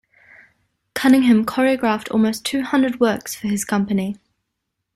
[0.95, 4.15] Cunningham choreographed almost two hundred works for his company.